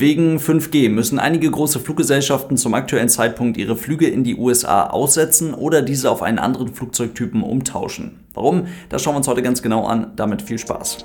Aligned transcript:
Wegen 0.00 0.38
5G 0.38 0.90
müssen 0.90 1.18
einige 1.18 1.50
große 1.50 1.80
Fluggesellschaften 1.80 2.56
zum 2.56 2.72
aktuellen 2.74 3.08
Zeitpunkt 3.08 3.56
ihre 3.56 3.74
Flüge 3.74 4.06
in 4.06 4.22
die 4.22 4.36
USA 4.36 4.86
aussetzen 4.86 5.54
oder 5.54 5.82
diese 5.82 6.08
auf 6.08 6.22
einen 6.22 6.38
anderen 6.38 6.72
Flugzeugtypen 6.72 7.42
umtauschen. 7.42 8.20
Warum? 8.32 8.68
Das 8.90 9.02
schauen 9.02 9.14
wir 9.14 9.16
uns 9.16 9.26
heute 9.26 9.42
ganz 9.42 9.60
genau 9.60 9.86
an. 9.86 10.12
Damit 10.14 10.40
viel 10.42 10.56
Spaß. 10.56 10.98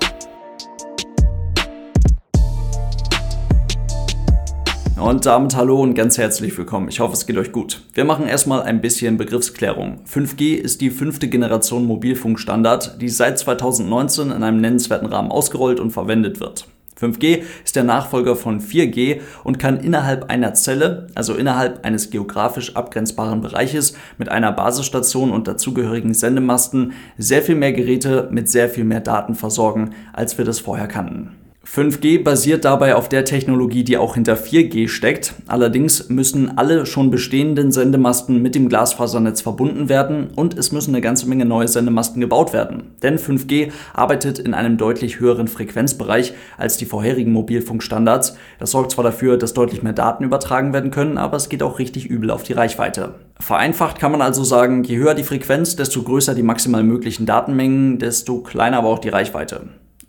Und 4.96 5.26
damit 5.26 5.56
hallo 5.56 5.82
und 5.82 5.94
ganz 5.94 6.16
herzlich 6.16 6.56
willkommen. 6.56 6.86
Ich 6.88 7.00
hoffe, 7.00 7.14
es 7.14 7.26
geht 7.26 7.36
euch 7.36 7.50
gut. 7.50 7.82
Wir 7.94 8.04
machen 8.04 8.28
erstmal 8.28 8.62
ein 8.62 8.80
bisschen 8.80 9.16
Begriffsklärung. 9.16 10.02
5G 10.08 10.54
ist 10.54 10.80
die 10.80 10.90
fünfte 10.90 11.26
Generation 11.26 11.84
Mobilfunkstandard, 11.86 13.02
die 13.02 13.08
seit 13.08 13.40
2019 13.40 14.30
in 14.30 14.44
einem 14.44 14.60
nennenswerten 14.60 15.08
Rahmen 15.08 15.32
ausgerollt 15.32 15.80
und 15.80 15.90
verwendet 15.90 16.38
wird. 16.38 16.68
5G 17.04 17.42
ist 17.64 17.76
der 17.76 17.84
Nachfolger 17.84 18.36
von 18.36 18.60
4G 18.60 19.20
und 19.44 19.58
kann 19.58 19.78
innerhalb 19.78 20.30
einer 20.30 20.54
Zelle, 20.54 21.08
also 21.14 21.34
innerhalb 21.34 21.84
eines 21.84 22.10
geografisch 22.10 22.74
abgrenzbaren 22.76 23.40
Bereiches 23.40 23.94
mit 24.18 24.28
einer 24.28 24.52
Basisstation 24.52 25.30
und 25.30 25.46
dazugehörigen 25.46 26.14
Sendemasten 26.14 26.92
sehr 27.18 27.42
viel 27.42 27.56
mehr 27.56 27.72
Geräte 27.72 28.28
mit 28.30 28.48
sehr 28.48 28.68
viel 28.68 28.84
mehr 28.84 29.00
Daten 29.00 29.34
versorgen, 29.34 29.94
als 30.12 30.38
wir 30.38 30.44
das 30.44 30.60
vorher 30.60 30.88
kannten. 30.88 31.43
5G 31.66 32.22
basiert 32.22 32.64
dabei 32.64 32.94
auf 32.94 33.08
der 33.08 33.24
Technologie, 33.24 33.84
die 33.84 33.96
auch 33.96 34.14
hinter 34.14 34.34
4G 34.36 34.86
steckt. 34.86 35.34
Allerdings 35.46 36.10
müssen 36.10 36.58
alle 36.58 36.84
schon 36.84 37.10
bestehenden 37.10 37.72
Sendemasten 37.72 38.42
mit 38.42 38.54
dem 38.54 38.68
Glasfasernetz 38.68 39.40
verbunden 39.40 39.88
werden 39.88 40.28
und 40.36 40.56
es 40.58 40.72
müssen 40.72 40.94
eine 40.94 41.00
ganze 41.00 41.26
Menge 41.26 41.46
neue 41.46 41.66
Sendemasten 41.66 42.20
gebaut 42.20 42.52
werden. 42.52 42.94
Denn 43.02 43.18
5G 43.18 43.72
arbeitet 43.94 44.38
in 44.38 44.52
einem 44.52 44.76
deutlich 44.76 45.20
höheren 45.20 45.48
Frequenzbereich 45.48 46.34
als 46.58 46.76
die 46.76 46.86
vorherigen 46.86 47.32
Mobilfunkstandards. 47.32 48.36
Das 48.58 48.70
sorgt 48.70 48.92
zwar 48.92 49.04
dafür, 49.04 49.38
dass 49.38 49.54
deutlich 49.54 49.82
mehr 49.82 49.94
Daten 49.94 50.22
übertragen 50.22 50.72
werden 50.74 50.90
können, 50.90 51.18
aber 51.18 51.38
es 51.38 51.48
geht 51.48 51.62
auch 51.62 51.78
richtig 51.78 52.06
übel 52.06 52.30
auf 52.30 52.42
die 52.42 52.52
Reichweite. 52.52 53.14
Vereinfacht 53.40 53.98
kann 53.98 54.12
man 54.12 54.22
also 54.22 54.44
sagen, 54.44 54.84
je 54.84 54.98
höher 54.98 55.14
die 55.14 55.24
Frequenz, 55.24 55.76
desto 55.76 56.02
größer 56.02 56.34
die 56.34 56.42
maximal 56.42 56.84
möglichen 56.84 57.26
Datenmengen, 57.26 57.98
desto 57.98 58.40
kleiner 58.40 58.78
aber 58.78 58.88
auch 58.88 58.98
die 58.98 59.08
Reichweite. 59.08 59.62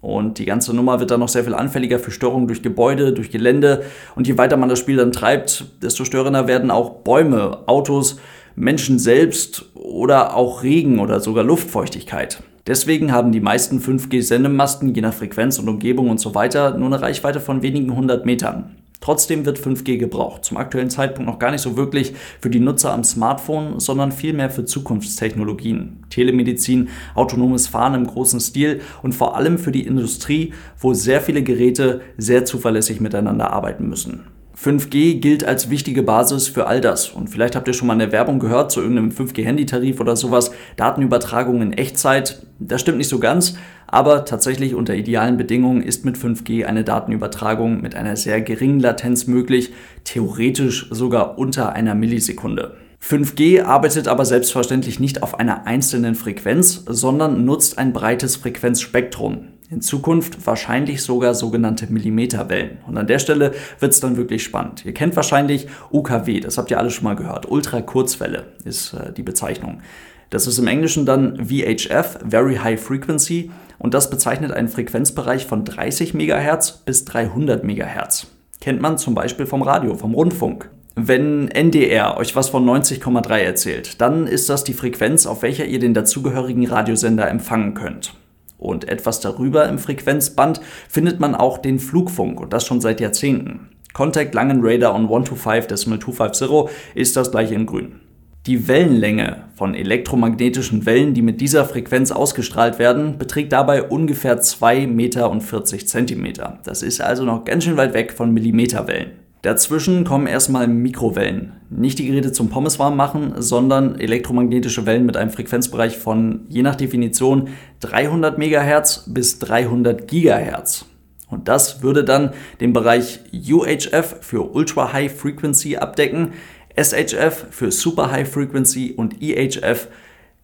Und 0.05 0.37
die 0.37 0.45
ganze 0.45 0.71
Nummer 0.71 0.99
wird 0.99 1.09
dann 1.09 1.19
noch 1.19 1.29
sehr 1.29 1.43
viel 1.43 1.55
anfälliger 1.55 1.97
für 1.97 2.11
Störungen 2.11 2.45
durch 2.45 2.61
Gebäude, 2.61 3.11
durch 3.11 3.31
Gelände. 3.31 3.81
Und 4.15 4.27
je 4.27 4.37
weiter 4.37 4.55
man 4.55 4.69
das 4.69 4.77
Spiel 4.77 4.97
dann 4.97 5.11
treibt, 5.11 5.65
desto 5.81 6.05
störender 6.05 6.47
werden 6.47 6.69
auch 6.69 7.01
Bäume, 7.01 7.63
Autos, 7.65 8.19
Menschen 8.55 8.99
selbst 8.99 9.65
oder 9.73 10.35
auch 10.35 10.61
Regen 10.61 10.99
oder 10.99 11.21
sogar 11.21 11.43
Luftfeuchtigkeit. 11.43 12.43
Deswegen 12.67 13.11
haben 13.11 13.31
die 13.31 13.41
meisten 13.41 13.79
5G-Sendemasten 13.79 14.93
je 14.93 15.01
nach 15.01 15.13
Frequenz 15.13 15.57
und 15.57 15.69
Umgebung 15.69 16.11
und 16.11 16.19
so 16.19 16.35
weiter 16.35 16.77
nur 16.77 16.85
eine 16.85 17.01
Reichweite 17.01 17.39
von 17.39 17.63
wenigen 17.63 17.95
hundert 17.95 18.27
Metern. 18.27 18.75
Trotzdem 19.01 19.45
wird 19.45 19.59
5G 19.59 19.97
gebraucht. 19.97 20.45
Zum 20.45 20.57
aktuellen 20.57 20.89
Zeitpunkt 20.89 21.29
noch 21.29 21.39
gar 21.39 21.51
nicht 21.51 21.61
so 21.61 21.77
wirklich 21.77 22.13
für 22.41 22.49
die 22.49 22.59
Nutzer 22.59 22.93
am 22.93 23.03
Smartphone, 23.03 23.79
sondern 23.79 24.11
vielmehr 24.11 24.49
für 24.49 24.65
Zukunftstechnologien. 24.65 26.03
Telemedizin, 26.09 26.89
autonomes 27.13 27.67
Fahren 27.67 27.93
im 27.93 28.07
großen 28.07 28.39
Stil 28.39 28.81
und 29.03 29.13
vor 29.13 29.35
allem 29.35 29.57
für 29.57 29.71
die 29.71 29.85
Industrie, 29.85 30.53
wo 30.79 30.93
sehr 30.93 31.21
viele 31.21 31.43
Geräte 31.43 32.01
sehr 32.17 32.45
zuverlässig 32.45 32.99
miteinander 32.99 33.51
arbeiten 33.51 33.87
müssen. 33.87 34.25
5G 34.57 35.19
gilt 35.19 35.43
als 35.43 35.69
wichtige 35.69 36.01
Basis 36.01 36.47
für 36.47 36.67
all 36.67 36.79
das. 36.79 37.09
Und 37.09 37.29
vielleicht 37.29 37.55
habt 37.55 37.67
ihr 37.67 37.73
schon 37.73 37.87
mal 37.87 37.93
eine 37.93 38.11
Werbung 38.11 38.39
gehört 38.39 38.71
zu 38.71 38.81
irgendeinem 38.81 39.11
5G-Handytarif 39.11 39.99
oder 39.99 40.15
sowas. 40.15 40.51
Datenübertragung 40.77 41.61
in 41.61 41.73
Echtzeit. 41.73 42.41
Das 42.59 42.81
stimmt 42.81 42.97
nicht 42.97 43.09
so 43.09 43.19
ganz. 43.19 43.55
Aber 43.87 44.25
tatsächlich 44.25 44.73
unter 44.73 44.95
idealen 44.95 45.37
Bedingungen 45.37 45.81
ist 45.81 46.05
mit 46.05 46.17
5G 46.17 46.65
eine 46.65 46.83
Datenübertragung 46.83 47.81
mit 47.81 47.95
einer 47.95 48.15
sehr 48.15 48.41
geringen 48.41 48.79
Latenz 48.79 49.27
möglich. 49.27 49.73
Theoretisch 50.05 50.87
sogar 50.89 51.37
unter 51.37 51.73
einer 51.73 51.93
Millisekunde. 51.93 52.77
5G 53.03 53.61
arbeitet 53.61 54.07
aber 54.07 54.25
selbstverständlich 54.25 54.99
nicht 54.99 55.21
auf 55.21 55.37
einer 55.37 55.67
einzelnen 55.67 56.15
Frequenz, 56.15 56.83
sondern 56.87 57.45
nutzt 57.45 57.77
ein 57.77 57.93
breites 57.93 58.37
Frequenzspektrum. 58.37 59.49
In 59.71 59.81
Zukunft 59.81 60.45
wahrscheinlich 60.45 61.01
sogar 61.01 61.33
sogenannte 61.33 61.91
Millimeterwellen. 61.91 62.77
Und 62.85 62.97
an 62.97 63.07
der 63.07 63.17
Stelle 63.17 63.53
wird 63.79 63.93
es 63.93 63.99
dann 63.99 64.15
wirklich 64.15 64.43
spannend. 64.43 64.85
Ihr 64.85 64.93
kennt 64.93 65.15
wahrscheinlich 65.15 65.67
UKW, 65.91 66.39
das 66.39 66.59
habt 66.59 66.69
ihr 66.69 66.77
alle 66.77 66.91
schon 66.91 67.05
mal 67.05 67.15
gehört. 67.15 67.49
Ultrakurzwelle 67.49 68.53
ist 68.63 68.93
äh, 68.93 69.11
die 69.11 69.23
Bezeichnung. 69.23 69.81
Das 70.29 70.45
ist 70.45 70.59
im 70.59 70.67
Englischen 70.67 71.05
dann 71.05 71.47
VHF, 71.47 72.19
Very 72.29 72.57
High 72.57 72.79
Frequency, 72.79 73.51
und 73.79 73.93
das 73.93 74.09
bezeichnet 74.09 74.51
einen 74.51 74.67
Frequenzbereich 74.67 75.45
von 75.45 75.65
30 75.65 76.13
MHz 76.13 76.83
bis 76.85 77.05
300 77.05 77.63
MHz. 77.63 78.27
Kennt 78.61 78.81
man 78.81 78.97
zum 78.97 79.15
Beispiel 79.15 79.45
vom 79.45 79.61
Radio, 79.61 79.95
vom 79.95 80.13
Rundfunk. 80.13 80.69
Wenn 80.95 81.49
NDR 81.49 82.17
euch 82.17 82.35
was 82.35 82.49
von 82.49 82.65
90,3 82.65 83.37
erzählt, 83.39 83.99
dann 83.99 84.27
ist 84.27 84.49
das 84.49 84.63
die 84.63 84.73
Frequenz, 84.73 85.25
auf 85.25 85.41
welcher 85.41 85.65
ihr 85.65 85.79
den 85.79 85.93
dazugehörigen 85.93 86.65
Radiosender 86.67 87.29
empfangen 87.29 87.73
könnt. 87.73 88.13
Und 88.57 88.87
etwas 88.87 89.19
darüber 89.19 89.67
im 89.67 89.79
Frequenzband 89.79 90.61
findet 90.89 91.19
man 91.19 91.35
auch 91.35 91.57
den 91.57 91.79
Flugfunk 91.79 92.39
und 92.39 92.53
das 92.53 92.65
schon 92.65 92.81
seit 92.81 93.01
Jahrzehnten. 93.01 93.69
Contact 93.93 94.33
Langen 94.35 94.59
Radar 94.61 94.93
on 94.93 95.07
125.250 95.07 96.69
ist 96.95 97.15
das 97.15 97.31
gleiche 97.31 97.55
in 97.55 97.65
grün. 97.65 98.01
Die 98.45 98.67
Wellenlänge 98.67 99.45
von 99.55 99.73
elektromagnetischen 99.73 100.85
Wellen, 100.85 101.15
die 101.15 101.23
mit 101.23 101.41
dieser 101.41 101.65
Frequenz 101.65 102.11
ausgestrahlt 102.11 102.77
werden, 102.77 103.17
beträgt 103.17 103.51
dabei 103.53 103.81
ungefähr 103.81 104.39
2 104.39 104.85
Meter 104.85 105.31
und 105.31 105.41
40 105.41 105.87
Zentimeter. 105.87 106.59
Das 106.63 106.83
ist 106.83 107.01
also 107.01 107.23
noch 107.23 107.43
ganz 107.43 107.63
schön 107.63 107.77
weit 107.77 107.95
weg 107.95 108.13
von 108.13 108.31
Millimeterwellen. 108.31 109.24
Dazwischen 109.45 110.05
kommen 110.05 110.25
erstmal 110.25 110.67
Mikrowellen. 110.67 111.51
Nicht 111.69 111.99
die 111.99 112.07
Geräte 112.07 112.31
zum 112.31 112.49
Pommes 112.49 112.79
warm 112.79 112.97
machen, 112.97 113.35
sondern 113.37 113.99
elektromagnetische 113.99 114.87
Wellen 114.87 115.05
mit 115.05 115.17
einem 115.17 115.29
Frequenzbereich 115.29 115.99
von 115.99 116.47
je 116.49 116.63
nach 116.63 116.73
Definition 116.73 117.49
300 117.81 118.39
MHz 118.39 119.03
bis 119.05 119.37
300 119.37 120.07
GHz. 120.07 120.85
Und 121.29 121.47
das 121.47 121.83
würde 121.83 122.03
dann 122.03 122.31
den 122.59 122.73
Bereich 122.73 123.19
UHF 123.31 124.15
für 124.21 124.51
Ultra 124.51 124.93
High 124.93 125.15
Frequency 125.15 125.75
abdecken, 125.75 126.33
SHF 126.75 127.45
für 127.51 127.71
Super 127.71 128.09
High 128.09 128.27
Frequency 128.27 128.93
und 128.97 129.21
EHF 129.21 129.89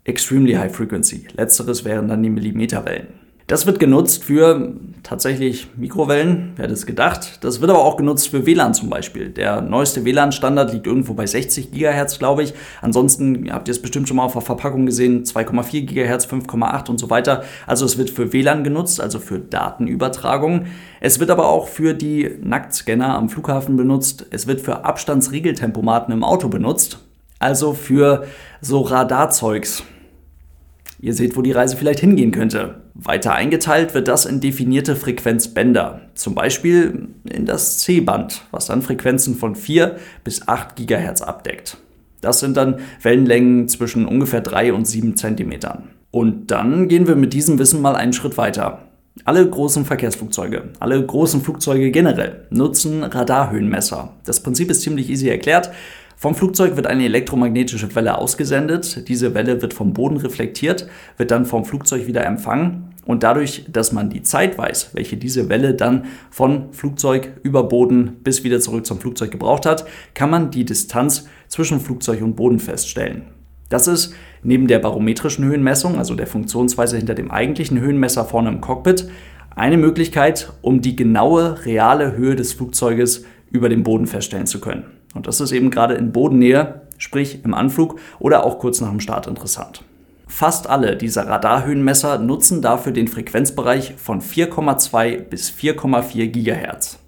Extremely 0.03 0.53
High 0.53 0.75
Frequency. 0.75 1.25
Letzteres 1.35 1.85
wären 1.85 2.07
dann 2.07 2.22
die 2.22 2.29
Millimeterwellen. 2.29 3.20
Das 3.47 3.66
wird 3.66 3.79
genutzt 3.79 4.24
für 4.24 4.75
tatsächlich 5.03 5.68
Mikrowellen, 5.75 6.53
wer 6.56 6.63
hätte 6.63 6.74
es 6.74 6.85
gedacht. 6.85 7.40
Das 7.41 7.59
wird 7.59 7.69
aber 7.69 7.84
auch 7.84 7.97
genutzt 7.97 8.29
für 8.29 8.46
WLAN 8.46 8.74
zum 8.74 8.90
Beispiel. 8.90 9.29
Der 9.29 9.62
neueste 9.62 10.06
WLAN-Standard 10.06 10.72
liegt 10.72 10.88
irgendwo 10.88 11.13
bei 11.13 11.25
60 11.25 11.72
GHz, 11.72 12.19
glaube 12.19 12.44
ich. 12.44 12.53
Ansonsten 12.81 13.52
habt 13.52 13.68
ihr 13.68 13.74
es 13.74 13.81
bestimmt 13.81 14.07
schon 14.07 14.18
mal 14.18 14.24
auf 14.24 14.34
der 14.34 14.41
Verpackung 14.41 14.85
gesehen, 14.85 15.25
2,4 15.25 15.85
GHz, 15.85 16.25
5,8 16.28 16.90
und 16.90 16.97
so 17.00 17.09
weiter. 17.09 17.44
Also 17.68 17.85
es 17.85 17.97
wird 17.97 18.09
für 18.09 18.31
WLAN 18.31 18.63
genutzt, 18.63 19.02
also 19.02 19.19
für 19.19 19.40
Datenübertragung. 19.40 20.68
Es 21.02 21.19
wird 21.19 21.29
aber 21.29 21.50
auch 21.50 21.68
für 21.68 21.94
die 21.94 22.38
Nacktscanner 22.41 23.16
am 23.16 23.28
Flughafen 23.29 23.75
benutzt. 23.75 24.28
Es 24.29 24.47
wird 24.47 24.62
für 24.62 24.85
Abstandsregeltempomaten 24.85 26.13
im 26.13 26.23
Auto 26.23 26.47
benutzt. 26.47 27.00
Also 27.40 27.73
für 27.73 28.25
so 28.62 28.81
Radarzeugs. 28.81 29.84
Ihr 31.01 31.16
seht, 31.16 31.35
wo 31.35 31.41
die 31.41 31.51
Reise 31.51 31.78
vielleicht 31.78 32.00
hingehen 32.00 32.31
könnte. 32.31 32.75
Weiter 32.94 33.34
eingeteilt 33.34 33.95
wird 33.95 34.07
das 34.07 34.25
in 34.25 34.39
definierte 34.39 34.95
Frequenzbänder, 34.95 36.01
zum 36.13 36.35
Beispiel 36.35 37.09
in 37.28 37.47
das 37.47 37.79
C-Band, 37.79 38.44
was 38.51 38.67
dann 38.67 38.84
Frequenzen 38.84 39.35
von 39.35 39.56
4 39.56 39.97
bis 40.23 40.47
8 40.47 40.75
GHz 40.75 41.22
abdeckt. 41.22 41.78
Das 42.22 42.40
sind 42.40 42.56
dann 42.56 42.75
Wellenlängen 43.01 43.67
zwischen 43.67 44.06
ungefähr 44.06 44.41
3 44.41 44.73
und 44.73 44.85
7 44.85 45.17
cm. 45.17 45.53
Und 46.11 46.51
dann 46.51 46.88
gehen 46.88 47.07
wir 47.07 47.16
mit 47.16 47.34
diesem 47.34 47.57
Wissen 47.57 47.81
mal 47.81 47.95
einen 47.95 48.13
Schritt 48.13 48.38
weiter. 48.38 48.84
Alle 49.25 49.50
großen 49.50 49.85
Verkehrsflugzeuge, 49.85 50.69
alle 50.79 51.03
großen 51.03 51.41
Flugzeuge 51.41 51.90
generell 51.91 52.45
nutzen 52.51 53.03
Radarhöhenmesser. 53.03 54.14
Das 54.23 54.41
Prinzip 54.41 54.70
ist 54.70 54.81
ziemlich 54.81 55.09
easy 55.09 55.29
erklärt. 55.29 55.72
Vom 56.22 56.35
Flugzeug 56.35 56.76
wird 56.76 56.85
eine 56.85 57.06
elektromagnetische 57.06 57.96
Welle 57.96 58.20
ausgesendet. 58.20 59.08
Diese 59.08 59.34
Welle 59.34 59.64
wird 59.64 59.73
vom 59.73 59.91
Boden 59.91 60.18
reflektiert, 60.18 60.88
wird 61.18 61.32
dann 61.32 61.47
vom 61.47 61.66
Flugzeug 61.66 62.06
wieder 62.06 62.23
empfangen. 62.23 62.94
Und 63.08 63.23
dadurch, 63.23 63.66
dass 63.70 63.91
man 63.91 64.12
die 64.12 64.22
Zeit 64.22 64.56
weiß, 64.56 64.91
welche 64.94 65.18
diese 65.18 65.50
Welle 65.50 65.73
dann 65.73 66.06
von 66.29 66.73
Flugzeug 66.73 67.32
über 67.41 67.64
Boden 67.64 68.18
bis 68.23 68.44
wieder 68.44 68.59
zurück 68.59 68.85
zum 68.85 69.00
Flugzeug 69.00 69.32
gebraucht 69.32 69.66
hat, 69.66 69.88
kann 70.14 70.29
man 70.29 70.52
die 70.52 70.64
Distanz 70.64 71.28
zwischen 71.47 71.79
Flugzeug 71.79 72.22
und 72.22 72.35
Boden 72.35 72.59
feststellen. 72.59 73.23
Das 73.70 73.88
ist 73.88 74.14
neben 74.44 74.68
der 74.68 74.78
barometrischen 74.78 75.46
Höhenmessung, 75.46 75.97
also 75.97 76.14
der 76.14 76.28
Funktionsweise 76.28 76.97
hinter 76.97 77.16
dem 77.16 77.32
eigentlichen 77.32 77.79
Höhenmesser 77.79 78.26
vorne 78.26 78.50
im 78.50 78.62
Cockpit, 78.62 79.09
eine 79.56 79.78
Möglichkeit, 79.78 80.53
um 80.62 80.82
die 80.82 80.96
genaue 80.96 81.66
reale 81.66 82.16
Höhe 82.16 82.35
des 82.35 82.53
Flugzeuges 82.53 83.26
über 83.50 83.70
dem 83.70 83.82
Boden 83.82 84.06
feststellen 84.06 84.46
zu 84.46 84.62
können. 84.62 85.00
Und 85.13 85.28
das 85.28 85.41
ist 85.41 85.52
eben 85.52 85.72
gerade 85.72 85.96
in 85.96 86.11
Bodennähe, 86.11 86.81
sprich 86.97 87.43
im 87.43 87.53
Anflug 87.53 87.99
oder 88.19 88.46
auch 88.46 88.59
kurz 88.59 88.81
nach 88.81 88.90
dem 88.90 88.99
Start 88.99 89.28
interessant. 89.28 89.84
Fast 90.28 90.69
alle 90.69 90.96
dieser 90.96 91.28
Radarhöhenmesser 91.28 92.17
nutzen 92.17 92.61
dafür 92.61 92.93
den 92.93 93.09
Frequenzbereich 93.09 93.96
von 93.97 94.22
4,2 94.22 95.17
bis 95.19 95.52
4,4 95.52 96.28
GHz. 96.28 96.99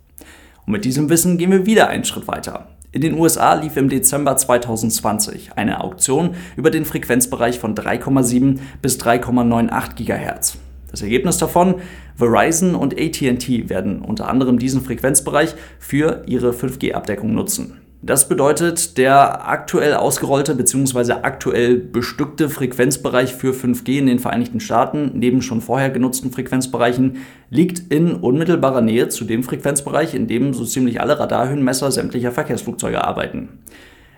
Und 0.65 0.73
mit 0.73 0.83
diesem 0.85 1.09
Wissen 1.09 1.37
gehen 1.37 1.51
wir 1.51 1.65
wieder 1.65 1.87
einen 1.87 2.03
Schritt 2.03 2.27
weiter. 2.27 2.67
In 2.91 3.01
den 3.01 3.17
USA 3.17 3.53
lief 3.53 3.75
im 3.77 3.89
Dezember 3.89 4.37
2020 4.37 5.53
eine 5.55 5.81
Auktion 5.81 6.35
über 6.55 6.69
den 6.69 6.85
Frequenzbereich 6.85 7.59
von 7.59 7.75
3,7 7.75 8.59
bis 8.81 8.99
3,98 8.99 9.95
GHz. 9.95 10.57
Das 10.91 11.01
Ergebnis 11.01 11.39
davon, 11.39 11.75
Verizon 12.15 12.75
und 12.75 12.93
ATT 12.93 13.67
werden 13.69 14.03
unter 14.03 14.29
anderem 14.29 14.59
diesen 14.59 14.81
Frequenzbereich 14.81 15.55
für 15.79 16.21
ihre 16.27 16.51
5G-Abdeckung 16.51 17.33
nutzen. 17.33 17.82
Das 18.05 18.27
bedeutet, 18.27 18.97
der 18.97 19.47
aktuell 19.47 19.93
ausgerollte 19.93 20.55
bzw. 20.55 21.13
aktuell 21.21 21.77
bestückte 21.77 22.49
Frequenzbereich 22.49 23.33
für 23.33 23.53
5G 23.53 23.97
in 23.99 24.07
den 24.07 24.19
Vereinigten 24.19 24.59
Staaten, 24.59 25.11
neben 25.13 25.41
schon 25.41 25.61
vorher 25.61 25.89
genutzten 25.89 26.29
Frequenzbereichen, 26.29 27.19
liegt 27.49 27.93
in 27.93 28.11
unmittelbarer 28.11 28.81
Nähe 28.81 29.07
zu 29.07 29.23
dem 29.23 29.41
Frequenzbereich, 29.41 30.15
in 30.15 30.27
dem 30.27 30.53
so 30.53 30.65
ziemlich 30.65 30.99
alle 30.99 31.17
Radarhöhenmesser 31.17 31.93
sämtlicher 31.93 32.33
Verkehrsflugzeuge 32.33 33.01
arbeiten. 33.01 33.59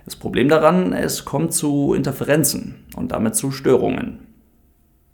Das 0.03 0.15
Problem 0.15 0.49
daran, 0.49 0.91
es 0.91 1.23
kommt 1.23 1.53
zu 1.53 1.93
Interferenzen 1.93 2.85
und 2.95 3.11
damit 3.11 3.35
zu 3.35 3.51
Störungen. 3.51 4.17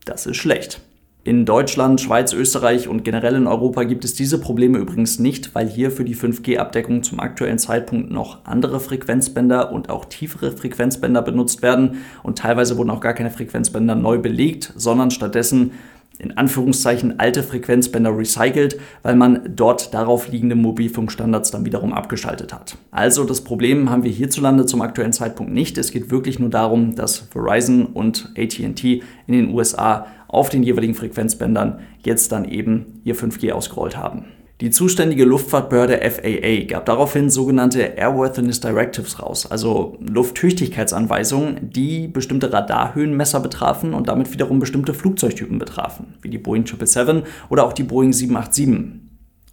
Das 0.06 0.25
ist 0.25 0.38
schlecht. 0.38 0.79
In 1.23 1.45
Deutschland, 1.45 2.01
Schweiz, 2.01 2.33
Österreich 2.33 2.88
und 2.88 3.06
generell 3.06 3.35
in 3.35 3.45
Europa 3.45 3.83
gibt 3.83 4.03
es 4.06 4.15
diese 4.15 4.39
Probleme 4.39 4.79
übrigens 4.79 5.19
nicht, 5.19 5.53
weil 5.53 5.69
hier 5.69 5.91
für 5.91 6.03
die 6.03 6.15
5G-Abdeckung 6.15 7.03
zum 7.03 7.19
aktuellen 7.19 7.59
Zeitpunkt 7.59 8.09
noch 8.09 8.44
andere 8.45 8.79
Frequenzbänder 8.79 9.71
und 9.71 9.91
auch 9.91 10.06
tiefere 10.06 10.51
Frequenzbänder 10.51 11.21
benutzt 11.21 11.62
werden. 11.62 11.97
Und 12.23 12.39
teilweise 12.39 12.75
wurden 12.79 12.89
auch 12.89 13.01
gar 13.01 13.13
keine 13.13 13.29
Frequenzbänder 13.29 13.94
neu 13.94 14.18
belegt, 14.18 14.73
sondern 14.75 15.12
stattdessen 15.12 15.73
in 16.21 16.38
Anführungszeichen 16.38 17.19
alte 17.19 17.41
Frequenzbänder 17.41 18.15
recycelt, 18.15 18.79
weil 19.01 19.15
man 19.15 19.41
dort 19.56 19.94
darauf 19.94 20.27
liegende 20.27 20.56
Mobilfunkstandards 20.56 21.51
dann 21.51 21.65
wiederum 21.65 21.94
abgeschaltet 21.94 22.53
hat. 22.53 22.77
Also 22.91 23.23
das 23.23 23.41
Problem 23.41 23.89
haben 23.89 24.03
wir 24.03 24.12
hierzulande 24.12 24.65
zum 24.65 24.81
aktuellen 24.81 25.13
Zeitpunkt 25.13 25.51
nicht. 25.51 25.77
Es 25.77 25.91
geht 25.91 26.12
wirklich 26.12 26.39
nur 26.39 26.50
darum, 26.50 26.95
dass 26.95 27.18
Verizon 27.18 27.88
und 27.88 28.31
ATT 28.38 28.83
in 28.83 29.01
den 29.27 29.53
USA 29.53 30.06
auf 30.27 30.50
den 30.50 30.63
jeweiligen 30.63 30.94
Frequenzbändern 30.94 31.79
jetzt 32.06 32.31
dann 32.31 32.45
eben 32.45 33.01
ihr 33.03 33.15
5G 33.15 33.51
ausgerollt 33.51 33.97
haben. 33.97 34.25
Die 34.61 34.69
zuständige 34.69 35.25
Luftfahrtbehörde 35.25 35.99
FAA 36.07 36.65
gab 36.67 36.85
daraufhin 36.85 37.31
sogenannte 37.31 37.81
Airworthiness 37.81 38.59
Directives 38.59 39.19
raus, 39.19 39.49
also 39.49 39.97
Lufttüchtigkeitsanweisungen, 40.07 41.71
die 41.71 42.07
bestimmte 42.07 42.53
Radarhöhenmesser 42.53 43.39
betrafen 43.39 43.95
und 43.95 44.07
damit 44.07 44.31
wiederum 44.31 44.59
bestimmte 44.59 44.93
Flugzeugtypen 44.93 45.57
betrafen, 45.57 46.13
wie 46.21 46.29
die 46.29 46.37
Boeing 46.37 46.67
777 46.67 47.33
oder 47.49 47.65
auch 47.65 47.73
die 47.73 47.81
Boeing 47.81 48.13
787. 48.13 49.01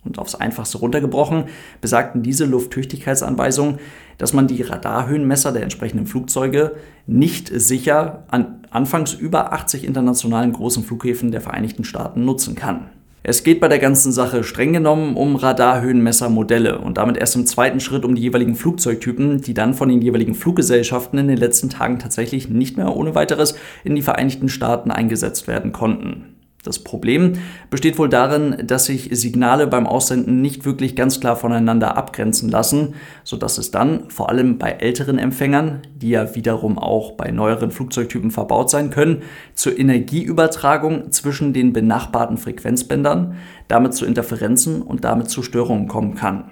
Und 0.04 0.18
aufs 0.18 0.34
Einfachste 0.34 0.76
runtergebrochen 0.76 1.44
besagten 1.80 2.22
diese 2.22 2.44
Lufttüchtigkeitsanweisungen, 2.44 3.78
dass 4.18 4.34
man 4.34 4.46
die 4.46 4.60
Radarhöhenmesser 4.60 5.52
der 5.52 5.62
entsprechenden 5.62 6.06
Flugzeuge 6.06 6.76
nicht 7.06 7.48
sicher 7.48 8.24
an 8.28 8.66
anfangs 8.70 9.14
über 9.14 9.54
80 9.54 9.84
internationalen 9.84 10.52
großen 10.52 10.84
Flughäfen 10.84 11.30
der 11.32 11.40
Vereinigten 11.40 11.84
Staaten 11.84 12.26
nutzen 12.26 12.54
kann. 12.54 12.90
Es 13.28 13.42
geht 13.42 13.60
bei 13.60 13.68
der 13.68 13.78
ganzen 13.78 14.10
Sache 14.10 14.42
streng 14.42 14.72
genommen 14.72 15.14
um 15.14 15.36
Radarhöhenmessermodelle 15.36 16.78
und 16.78 16.96
damit 16.96 17.18
erst 17.18 17.36
im 17.36 17.44
zweiten 17.44 17.78
Schritt 17.78 18.06
um 18.06 18.14
die 18.14 18.22
jeweiligen 18.22 18.54
Flugzeugtypen, 18.54 19.42
die 19.42 19.52
dann 19.52 19.74
von 19.74 19.90
den 19.90 20.00
jeweiligen 20.00 20.34
Fluggesellschaften 20.34 21.18
in 21.18 21.28
den 21.28 21.36
letzten 21.36 21.68
Tagen 21.68 21.98
tatsächlich 21.98 22.48
nicht 22.48 22.78
mehr 22.78 22.96
ohne 22.96 23.14
weiteres 23.14 23.54
in 23.84 23.96
die 23.96 24.00
Vereinigten 24.00 24.48
Staaten 24.48 24.90
eingesetzt 24.90 25.46
werden 25.46 25.72
konnten. 25.72 26.37
Das 26.64 26.80
Problem 26.80 27.34
besteht 27.70 27.98
wohl 27.98 28.08
darin, 28.08 28.56
dass 28.64 28.86
sich 28.86 29.10
Signale 29.12 29.68
beim 29.68 29.86
Aussenden 29.86 30.42
nicht 30.42 30.64
wirklich 30.64 30.96
ganz 30.96 31.20
klar 31.20 31.36
voneinander 31.36 31.96
abgrenzen 31.96 32.48
lassen, 32.48 32.94
sodass 33.22 33.58
es 33.58 33.70
dann 33.70 34.10
vor 34.10 34.28
allem 34.28 34.58
bei 34.58 34.72
älteren 34.72 35.18
Empfängern, 35.18 35.82
die 35.94 36.10
ja 36.10 36.34
wiederum 36.34 36.76
auch 36.76 37.12
bei 37.12 37.30
neueren 37.30 37.70
Flugzeugtypen 37.70 38.32
verbaut 38.32 38.70
sein 38.70 38.90
können, 38.90 39.22
zur 39.54 39.78
Energieübertragung 39.78 41.12
zwischen 41.12 41.52
den 41.52 41.72
benachbarten 41.72 42.38
Frequenzbändern, 42.38 43.36
damit 43.68 43.94
zu 43.94 44.04
Interferenzen 44.04 44.82
und 44.82 45.04
damit 45.04 45.30
zu 45.30 45.44
Störungen 45.44 45.86
kommen 45.86 46.16
kann. 46.16 46.50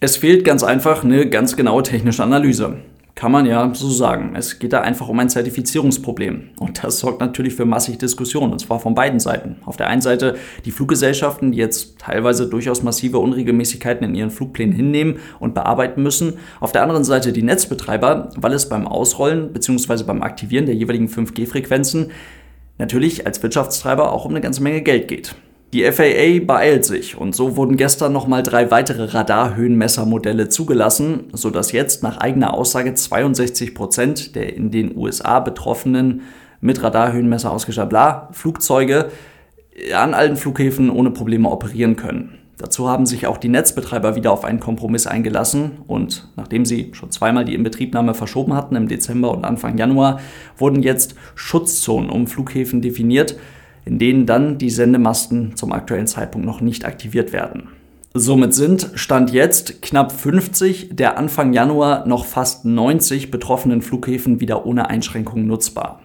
Es 0.00 0.16
fehlt 0.16 0.44
ganz 0.44 0.64
einfach 0.64 1.04
eine 1.04 1.28
ganz 1.28 1.56
genaue 1.56 1.82
technische 1.82 2.24
Analyse. 2.24 2.78
Kann 3.14 3.30
man 3.30 3.44
ja 3.44 3.72
so 3.74 3.90
sagen. 3.90 4.34
Es 4.36 4.58
geht 4.58 4.72
da 4.72 4.80
einfach 4.80 5.08
um 5.08 5.18
ein 5.18 5.28
Zertifizierungsproblem. 5.28 6.50
Und 6.58 6.82
das 6.82 6.98
sorgt 6.98 7.20
natürlich 7.20 7.54
für 7.54 7.66
massig 7.66 7.98
Diskussionen, 7.98 8.52
und 8.52 8.58
zwar 8.58 8.80
von 8.80 8.94
beiden 8.94 9.20
Seiten. 9.20 9.56
Auf 9.66 9.76
der 9.76 9.88
einen 9.88 10.00
Seite 10.00 10.36
die 10.64 10.70
Fluggesellschaften, 10.70 11.52
die 11.52 11.58
jetzt 11.58 11.98
teilweise 11.98 12.48
durchaus 12.48 12.82
massive 12.82 13.18
Unregelmäßigkeiten 13.18 14.06
in 14.06 14.14
ihren 14.14 14.30
Flugplänen 14.30 14.74
hinnehmen 14.74 15.18
und 15.40 15.54
bearbeiten 15.54 16.02
müssen. 16.02 16.38
Auf 16.58 16.72
der 16.72 16.82
anderen 16.82 17.04
Seite 17.04 17.32
die 17.32 17.42
Netzbetreiber, 17.42 18.30
weil 18.36 18.54
es 18.54 18.68
beim 18.68 18.88
Ausrollen 18.88 19.52
bzw. 19.52 20.04
beim 20.04 20.22
Aktivieren 20.22 20.64
der 20.64 20.74
jeweiligen 20.74 21.08
5G-Frequenzen 21.08 22.10
natürlich 22.78 23.26
als 23.26 23.42
Wirtschaftstreiber 23.42 24.10
auch 24.10 24.24
um 24.24 24.30
eine 24.30 24.40
ganze 24.40 24.62
Menge 24.62 24.80
Geld 24.80 25.08
geht. 25.08 25.34
Die 25.72 25.90
FAA 25.90 26.44
beeilt 26.44 26.84
sich 26.84 27.16
und 27.16 27.34
so 27.34 27.56
wurden 27.56 27.78
gestern 27.78 28.12
nochmal 28.12 28.42
drei 28.42 28.70
weitere 28.70 29.04
Radarhöhenmessermodelle 29.04 30.50
zugelassen, 30.50 31.30
sodass 31.32 31.72
jetzt 31.72 32.02
nach 32.02 32.18
eigener 32.18 32.52
Aussage 32.52 32.92
62 32.92 33.74
Prozent 33.74 34.36
der 34.36 34.54
in 34.54 34.70
den 34.70 34.94
USA 34.94 35.40
betroffenen 35.40 36.22
mit 36.60 36.82
Radarhöhenmesser 36.82 37.50
ausgestatteten 37.50 38.34
Flugzeuge 38.34 39.10
an 39.94 40.12
allen 40.12 40.36
Flughäfen 40.36 40.90
ohne 40.90 41.10
Probleme 41.10 41.48
operieren 41.50 41.96
können. 41.96 42.36
Dazu 42.58 42.90
haben 42.90 43.06
sich 43.06 43.26
auch 43.26 43.38
die 43.38 43.48
Netzbetreiber 43.48 44.14
wieder 44.14 44.30
auf 44.30 44.44
einen 44.44 44.60
Kompromiss 44.60 45.06
eingelassen 45.06 45.78
und 45.86 46.28
nachdem 46.36 46.66
sie 46.66 46.90
schon 46.92 47.10
zweimal 47.10 47.46
die 47.46 47.54
Inbetriebnahme 47.54 48.12
verschoben 48.12 48.52
hatten 48.52 48.76
im 48.76 48.88
Dezember 48.88 49.30
und 49.30 49.46
Anfang 49.46 49.78
Januar, 49.78 50.20
wurden 50.58 50.82
jetzt 50.82 51.14
Schutzzonen 51.34 52.10
um 52.10 52.26
Flughäfen 52.26 52.82
definiert, 52.82 53.36
in 53.84 53.98
denen 53.98 54.26
dann 54.26 54.58
die 54.58 54.70
Sendemasten 54.70 55.56
zum 55.56 55.72
aktuellen 55.72 56.06
Zeitpunkt 56.06 56.46
noch 56.46 56.60
nicht 56.60 56.84
aktiviert 56.84 57.32
werden. 57.32 57.68
Somit 58.14 58.52
sind 58.52 58.90
Stand 58.94 59.32
jetzt 59.32 59.80
knapp 59.80 60.12
50 60.12 60.90
der 60.92 61.16
Anfang 61.16 61.54
Januar 61.54 62.06
noch 62.06 62.26
fast 62.26 62.66
90 62.66 63.30
betroffenen 63.30 63.80
Flughäfen 63.80 64.38
wieder 64.38 64.66
ohne 64.66 64.90
Einschränkungen 64.90 65.46
nutzbar. 65.46 66.02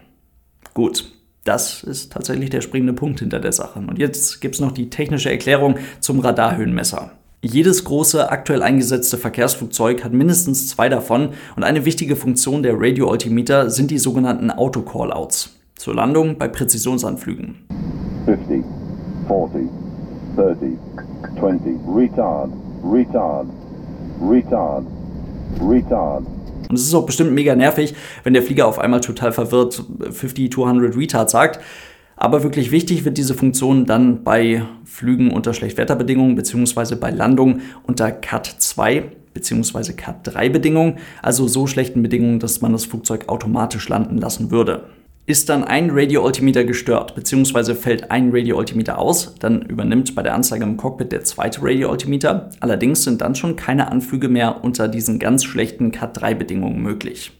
Gut, 0.74 1.12
das 1.44 1.84
ist 1.84 2.14
tatsächlich 2.14 2.50
der 2.50 2.62
springende 2.62 2.94
Punkt 2.94 3.20
hinter 3.20 3.40
der 3.40 3.52
Sache. 3.52 3.80
Und 3.80 4.00
jetzt 4.00 4.40
gibt 4.40 4.56
es 4.56 4.62
noch 4.62 4.72
die 4.72 4.90
technische 4.90 5.30
Erklärung 5.30 5.76
zum 6.00 6.20
Radarhöhenmesser. 6.20 7.12
Jedes 7.42 7.84
große 7.84 8.32
aktuell 8.32 8.64
eingesetzte 8.64 9.18
Verkehrsflugzeug 9.18 10.04
hat 10.04 10.14
mindestens 10.14 10.70
zwei 10.70 10.90
davon 10.90 11.30
und 11.56 11.64
eine 11.64 11.84
wichtige 11.84 12.16
Funktion 12.16 12.64
der 12.64 12.76
Radio-Altimeter 12.76 13.70
sind 13.70 13.92
die 13.92 14.00
sogenannten 14.00 14.50
Auto-Callouts 14.50 15.57
zur 15.78 15.96
Landung 15.96 16.38
bei 16.38 16.48
Präzisionsanflügen. 16.48 17.56
50, 18.26 18.64
40, 19.28 19.62
30, 20.36 20.70
20, 21.40 21.76
retard, 21.96 22.50
retard, 22.84 23.48
retard, 24.22 24.86
retard. 25.62 26.26
Und 26.70 26.76
es 26.76 26.84
ist 26.84 26.94
auch 26.94 27.06
bestimmt 27.06 27.32
mega 27.32 27.56
nervig, 27.56 27.96
wenn 28.24 28.34
der 28.34 28.44
Flieger 28.44 28.68
auf 28.68 28.80
einmal 28.80 29.02
total 29.02 29.32
verwirrt 29.32 29.84
50, 30.12 30.52
200 30.52 30.96
retard 30.98 31.30
sagt. 31.30 31.60
Aber 32.18 32.44
wirklich 32.44 32.72
wichtig 32.72 33.06
wird 33.06 33.18
diese 33.18 33.36
Funktion 33.36 33.86
dann 33.86 34.24
bei 34.24 34.64
Flügen 34.84 35.32
unter 35.32 35.54
Schlechtwetterbedingungen 35.54 36.36
bzw. 36.36 36.96
bei 36.96 37.12
Landungen 37.12 37.62
unter 37.86 38.12
Cat 38.12 38.48
2 38.48 39.04
bzw. 39.36 39.94
Cat 39.94 40.22
3 40.24 40.50
Bedingungen, 40.50 40.98
also 41.22 41.48
so 41.48 41.68
schlechten 41.68 42.02
Bedingungen, 42.02 42.40
dass 42.40 42.60
man 42.62 42.72
das 42.72 42.86
Flugzeug 42.86 43.30
automatisch 43.30 43.88
landen 43.88 44.18
lassen 44.18 44.50
würde. 44.50 44.86
Ist 45.30 45.50
dann 45.50 45.66
ein 45.66 45.90
Radio-Altimeter 45.92 46.64
gestört, 46.64 47.14
beziehungsweise 47.14 47.76
fällt 47.76 48.12
ein 48.12 48.30
Radio-Altimeter 48.32 48.98
aus, 48.98 49.36
dann 49.36 49.62
übernimmt 49.62 50.16
bei 50.16 50.24
der 50.24 50.34
Anzeige 50.34 50.64
im 50.64 50.78
Cockpit 50.78 51.12
der 51.12 51.26
zweite 51.26 51.60
Radio-Altimeter. 51.62 52.50
Allerdings 52.62 53.04
sind 53.04 53.20
dann 53.20 53.36
schon 53.36 53.58
keine 53.58 53.92
Anflüge 53.92 54.30
mehr 54.30 54.64
unter 54.64 54.88
diesen 54.88 55.20
ganz 55.20 55.44
schlechten 55.44 55.92
Cat-3-Bedingungen 55.92 56.82
möglich. 56.82 57.34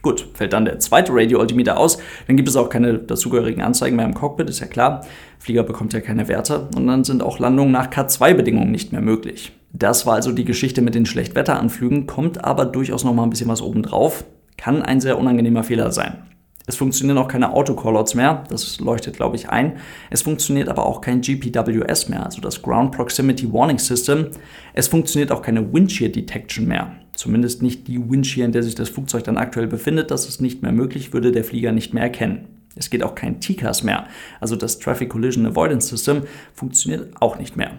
Gut, 0.00 0.28
fällt 0.34 0.52
dann 0.52 0.64
der 0.64 0.78
zweite 0.78 1.12
Radio-Altimeter 1.12 1.76
aus, 1.76 1.98
dann 2.28 2.36
gibt 2.36 2.48
es 2.48 2.54
auch 2.54 2.68
keine 2.68 3.00
dazugehörigen 3.00 3.62
Anzeigen 3.62 3.96
mehr 3.96 4.06
im 4.06 4.14
Cockpit, 4.14 4.48
ist 4.48 4.60
ja 4.60 4.68
klar. 4.68 5.04
Flieger 5.40 5.64
bekommt 5.64 5.92
ja 5.94 6.00
keine 6.00 6.28
Werte 6.28 6.68
und 6.76 6.86
dann 6.86 7.02
sind 7.02 7.24
auch 7.24 7.40
Landungen 7.40 7.72
nach 7.72 7.90
Cat2-Bedingungen 7.90 8.70
nicht 8.70 8.92
mehr 8.92 9.02
möglich. 9.02 9.50
Das 9.72 10.06
war 10.06 10.14
also 10.14 10.30
die 10.30 10.44
Geschichte 10.44 10.82
mit 10.82 10.94
den 10.94 11.04
Schlechtwetteranflügen, 11.04 12.06
kommt 12.06 12.44
aber 12.44 12.64
durchaus 12.64 13.02
noch 13.02 13.12
mal 13.12 13.24
ein 13.24 13.30
bisschen 13.30 13.48
was 13.48 13.60
obendrauf. 13.60 14.22
Kann 14.56 14.82
ein 14.82 15.00
sehr 15.00 15.18
unangenehmer 15.18 15.64
Fehler 15.64 15.90
sein. 15.90 16.22
Es 16.68 16.76
funktionieren 16.76 17.16
auch 17.16 17.28
keine 17.28 17.54
Autocallouts 17.54 18.14
mehr, 18.14 18.44
das 18.50 18.78
leuchtet, 18.78 19.16
glaube 19.16 19.36
ich, 19.36 19.48
ein. 19.48 19.78
Es 20.10 20.20
funktioniert 20.20 20.68
aber 20.68 20.84
auch 20.84 21.00
kein 21.00 21.22
GPWS 21.22 22.10
mehr, 22.10 22.26
also 22.26 22.42
das 22.42 22.60
Ground 22.60 22.92
Proximity 22.92 23.50
Warning 23.50 23.78
System. 23.78 24.26
Es 24.74 24.86
funktioniert 24.86 25.32
auch 25.32 25.40
keine 25.40 25.72
Windshear 25.72 26.10
Detection 26.10 26.66
mehr. 26.66 26.92
Zumindest 27.14 27.62
nicht 27.62 27.88
die 27.88 27.98
Windshear, 27.98 28.44
in 28.44 28.52
der 28.52 28.62
sich 28.62 28.74
das 28.74 28.90
Flugzeug 28.90 29.24
dann 29.24 29.38
aktuell 29.38 29.66
befindet. 29.66 30.10
Das 30.10 30.28
ist 30.28 30.42
nicht 30.42 30.60
mehr 30.60 30.72
möglich, 30.72 31.14
würde 31.14 31.32
der 31.32 31.42
Flieger 31.42 31.72
nicht 31.72 31.94
mehr 31.94 32.02
erkennen. 32.02 32.48
Es 32.76 32.90
geht 32.90 33.02
auch 33.02 33.14
kein 33.14 33.40
TCAS 33.40 33.82
mehr, 33.82 34.06
also 34.38 34.54
das 34.54 34.78
Traffic 34.78 35.08
Collision 35.08 35.46
Avoidance 35.46 35.88
System 35.88 36.24
funktioniert 36.52 37.14
auch 37.18 37.38
nicht 37.38 37.56
mehr. 37.56 37.70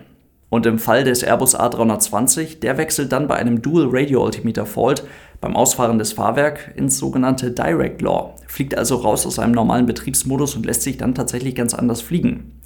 Und 0.49 0.65
im 0.65 0.79
Fall 0.79 1.03
des 1.03 1.21
Airbus 1.21 1.55
A320, 1.55 2.59
der 2.59 2.79
wechselt 2.79 3.11
dann 3.11 3.27
bei 3.27 3.35
einem 3.35 3.61
Dual 3.61 3.89
Radio 3.91 4.25
Altimeter 4.25 4.65
Fault 4.65 5.03
beim 5.41 5.55
Ausfahren 5.55 5.99
des 5.99 6.13
Fahrwerks 6.13 6.61
ins 6.75 6.97
sogenannte 6.97 7.51
Direct 7.51 8.01
Law, 8.01 8.35
fliegt 8.47 8.77
also 8.77 8.95
raus 8.95 9.25
aus 9.25 9.39
einem 9.39 9.53
normalen 9.53 9.85
Betriebsmodus 9.85 10.55
und 10.55 10.65
lässt 10.65 10.81
sich 10.81 10.97
dann 10.97 11.15
tatsächlich 11.15 11.55
ganz 11.55 11.73
anders 11.73 12.01
fliegen. 12.01 12.59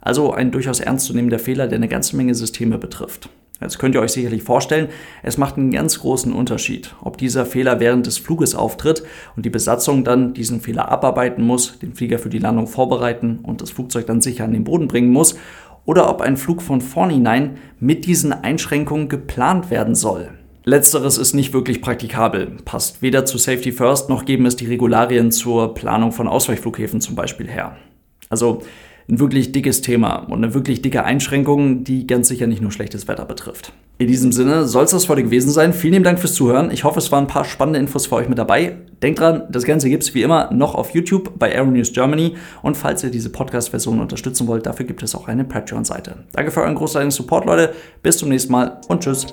Also 0.00 0.32
ein 0.32 0.50
durchaus 0.50 0.80
ernstzunehmender 0.80 1.38
Fehler, 1.38 1.68
der 1.68 1.76
eine 1.76 1.88
ganze 1.88 2.16
Menge 2.16 2.34
Systeme 2.34 2.78
betrifft. 2.78 3.28
Jetzt 3.60 3.78
könnt 3.78 3.94
ihr 3.94 4.00
euch 4.00 4.10
sicherlich 4.10 4.42
vorstellen, 4.42 4.88
es 5.22 5.38
macht 5.38 5.56
einen 5.56 5.70
ganz 5.70 6.00
großen 6.00 6.32
Unterschied, 6.32 6.94
ob 7.00 7.16
dieser 7.16 7.46
Fehler 7.46 7.78
während 7.78 8.06
des 8.06 8.18
Fluges 8.18 8.56
auftritt 8.56 9.04
und 9.36 9.46
die 9.46 9.50
Besatzung 9.50 10.02
dann 10.02 10.34
diesen 10.34 10.60
Fehler 10.60 10.90
abarbeiten 10.90 11.44
muss, 11.44 11.78
den 11.78 11.94
Flieger 11.94 12.18
für 12.18 12.28
die 12.28 12.40
Landung 12.40 12.66
vorbereiten 12.66 13.38
und 13.44 13.62
das 13.62 13.70
Flugzeug 13.70 14.06
dann 14.06 14.20
sicher 14.20 14.44
an 14.44 14.52
den 14.52 14.64
Boden 14.64 14.88
bringen 14.88 15.12
muss, 15.12 15.36
oder 15.84 16.08
ob 16.10 16.20
ein 16.20 16.36
Flug 16.36 16.62
von 16.62 16.80
vornherein 16.80 17.58
mit 17.78 18.06
diesen 18.06 18.32
Einschränkungen 18.32 19.08
geplant 19.08 19.70
werden 19.70 19.94
soll. 19.94 20.30
Letzteres 20.64 21.18
ist 21.18 21.34
nicht 21.34 21.52
wirklich 21.52 21.82
praktikabel, 21.82 22.52
passt 22.64 23.02
weder 23.02 23.24
zu 23.24 23.36
Safety 23.36 23.72
First 23.72 24.08
noch 24.08 24.24
geben 24.24 24.46
es 24.46 24.54
die 24.54 24.66
Regularien 24.66 25.32
zur 25.32 25.74
Planung 25.74 26.12
von 26.12 26.28
Ausweichflughäfen 26.28 27.00
zum 27.00 27.16
Beispiel 27.16 27.48
her. 27.48 27.76
Also 28.28 28.62
ein 29.08 29.18
wirklich 29.18 29.50
dickes 29.50 29.80
Thema 29.80 30.16
und 30.16 30.44
eine 30.44 30.54
wirklich 30.54 30.80
dicke 30.80 31.04
Einschränkung, 31.04 31.82
die 31.82 32.06
ganz 32.06 32.28
sicher 32.28 32.46
nicht 32.46 32.62
nur 32.62 32.70
schlechtes 32.70 33.08
Wetter 33.08 33.24
betrifft. 33.24 33.72
In 33.98 34.06
diesem 34.06 34.32
Sinne 34.32 34.66
soll 34.66 34.84
es 34.84 34.92
das 34.92 35.08
heute 35.08 35.24
gewesen 35.24 35.50
sein. 35.50 35.72
Vielen 35.72 35.94
lieben 35.94 36.04
Dank 36.04 36.18
fürs 36.18 36.34
Zuhören. 36.34 36.70
Ich 36.70 36.84
hoffe, 36.84 36.98
es 36.98 37.12
waren 37.12 37.24
ein 37.24 37.28
paar 37.28 37.44
spannende 37.44 37.78
Infos 37.80 38.06
für 38.06 38.16
euch 38.16 38.28
mit 38.28 38.38
dabei. 38.38 38.76
Denkt 39.02 39.20
dran, 39.20 39.42
das 39.50 39.64
Ganze 39.64 39.90
gibt 39.90 40.04
es 40.04 40.14
wie 40.14 40.22
immer 40.22 40.52
noch 40.52 40.74
auf 40.74 40.90
YouTube 40.90 41.38
bei 41.38 41.52
Aeronews 41.52 41.92
Germany. 41.92 42.36
Und 42.62 42.76
falls 42.76 43.04
ihr 43.04 43.10
diese 43.10 43.30
Podcast-Version 43.30 44.00
unterstützen 44.00 44.46
wollt, 44.46 44.66
dafür 44.66 44.86
gibt 44.86 45.02
es 45.02 45.14
auch 45.14 45.28
eine 45.28 45.44
Patreon-Seite. 45.44 46.24
Danke 46.32 46.50
für 46.50 46.62
euren 46.62 46.74
großartigen 46.76 47.10
Support, 47.10 47.46
Leute. 47.46 47.74
Bis 48.02 48.18
zum 48.18 48.28
nächsten 48.28 48.52
Mal 48.52 48.80
und 48.88 49.02
tschüss. 49.02 49.26